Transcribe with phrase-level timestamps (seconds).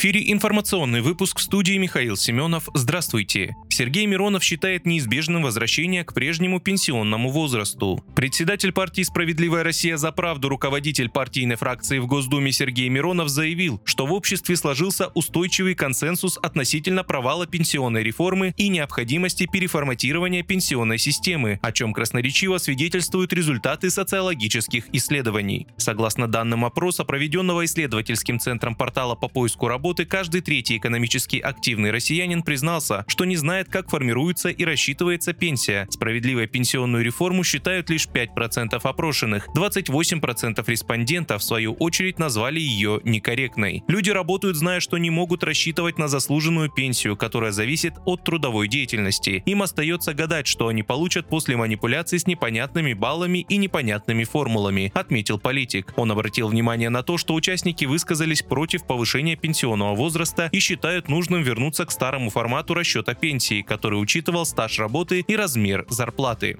[0.00, 2.70] Эфире информационный выпуск в студии Михаил Семенов.
[2.72, 3.54] Здравствуйте.
[3.80, 8.04] Сергей Миронов считает неизбежным возвращение к прежнему пенсионному возрасту.
[8.14, 14.04] Председатель партии «Справедливая Россия за правду», руководитель партийной фракции в Госдуме Сергей Миронов заявил, что
[14.04, 21.72] в обществе сложился устойчивый консенсус относительно провала пенсионной реформы и необходимости переформатирования пенсионной системы, о
[21.72, 25.66] чем красноречиво свидетельствуют результаты социологических исследований.
[25.78, 32.42] Согласно данным опроса, проведенного исследовательским центром портала по поиску работы, каждый третий экономически активный россиянин
[32.42, 35.86] признался, что не знает, как формируется и рассчитывается пенсия.
[35.90, 39.48] Справедливой пенсионную реформу считают лишь 5% опрошенных.
[39.56, 43.82] 28% респондентов, в свою очередь, назвали ее некорректной.
[43.88, 49.42] Люди работают, зная, что не могут рассчитывать на заслуженную пенсию, которая зависит от трудовой деятельности.
[49.46, 55.38] Им остается гадать, что они получат после манипуляций с непонятными баллами и непонятными формулами, отметил
[55.38, 55.92] политик.
[55.96, 61.42] Он обратил внимание на то, что участники высказались против повышения пенсионного возраста и считают нужным
[61.42, 66.58] вернуться к старому формату расчета пенсии, который учитывал стаж работы и размер зарплаты.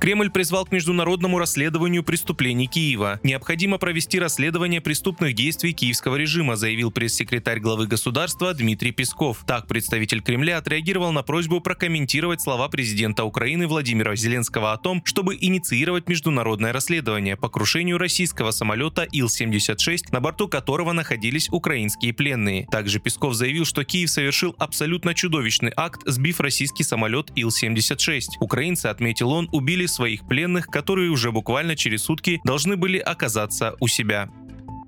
[0.00, 3.18] Кремль призвал к международному расследованию преступлений Киева.
[3.24, 9.44] Необходимо провести расследование преступных действий киевского режима, заявил пресс-секретарь главы государства Дмитрий Песков.
[9.44, 15.36] Так представитель Кремля отреагировал на просьбу прокомментировать слова президента Украины Владимира Зеленского о том, чтобы
[15.40, 22.68] инициировать международное расследование по крушению российского самолета Ил-76, на борту которого находились украинские пленные.
[22.70, 28.22] Также Песков заявил, что Киев совершил абсолютно чудовищный акт, сбив российский самолет Ил-76.
[28.38, 33.88] Украинцы, отметил он, убили своих пленных, которые уже буквально через сутки должны были оказаться у
[33.88, 34.28] себя.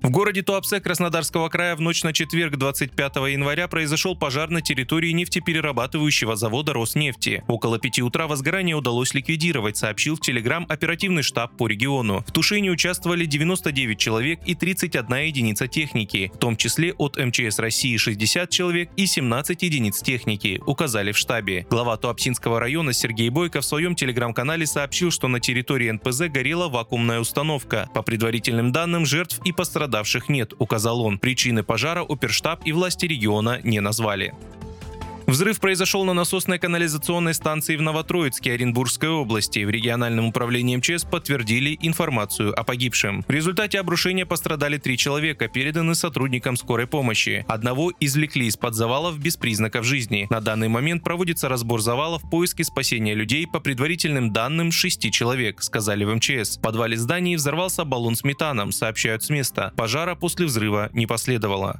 [0.01, 5.11] В городе Туапсе Краснодарского края в ночь на четверг 25 января произошел пожар на территории
[5.11, 7.43] нефтеперерабатывающего завода Роснефти.
[7.47, 12.25] Около 5 утра возгорание удалось ликвидировать, сообщил в Телеграм оперативный штаб по региону.
[12.27, 17.95] В тушении участвовали 99 человек и 31 единица техники, в том числе от МЧС России
[17.95, 21.67] 60 человек и 17 единиц техники, указали в штабе.
[21.69, 27.19] Глава Туапсинского района Сергей Бойко в своем телеграм-канале сообщил, что на территории НПЗ горела вакуумная
[27.19, 27.87] установка.
[27.93, 31.19] По предварительным данным, жертв и пострадавших пострадавших нет, указал он.
[31.19, 34.33] Причины пожара оперштаб и власти региона не назвали.
[35.31, 39.63] Взрыв произошел на насосной канализационной станции в Новотроицке Оренбургской области.
[39.63, 43.23] В региональном управлении МЧС подтвердили информацию о погибшем.
[43.25, 47.45] В результате обрушения пострадали три человека, переданы сотрудникам скорой помощи.
[47.47, 50.27] Одного извлекли из-под завалов без признаков жизни.
[50.29, 56.03] На данный момент проводится разбор завалов поиске спасения людей по предварительным данным шести человек, сказали
[56.03, 56.57] в МЧС.
[56.57, 59.71] В подвале здания взорвался баллон с метаном, сообщают с места.
[59.77, 61.79] Пожара после взрыва не последовало.